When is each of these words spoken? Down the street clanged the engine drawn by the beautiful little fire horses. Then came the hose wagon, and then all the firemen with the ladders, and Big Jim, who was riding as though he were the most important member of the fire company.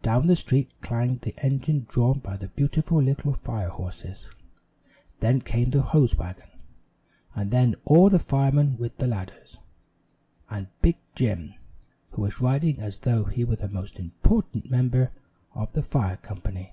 Down 0.00 0.24
the 0.24 0.34
street 0.34 0.70
clanged 0.80 1.20
the 1.20 1.38
engine 1.44 1.84
drawn 1.90 2.20
by 2.20 2.38
the 2.38 2.48
beautiful 2.48 3.02
little 3.02 3.34
fire 3.34 3.68
horses. 3.68 4.30
Then 5.20 5.42
came 5.42 5.68
the 5.72 5.82
hose 5.82 6.16
wagon, 6.16 6.48
and 7.34 7.50
then 7.50 7.74
all 7.84 8.08
the 8.08 8.18
firemen 8.18 8.78
with 8.78 8.96
the 8.96 9.06
ladders, 9.06 9.58
and 10.48 10.68
Big 10.80 10.96
Jim, 11.14 11.52
who 12.12 12.22
was 12.22 12.40
riding 12.40 12.78
as 12.80 13.00
though 13.00 13.24
he 13.24 13.44
were 13.44 13.56
the 13.56 13.68
most 13.68 13.98
important 13.98 14.70
member 14.70 15.12
of 15.54 15.74
the 15.74 15.82
fire 15.82 16.16
company. 16.16 16.72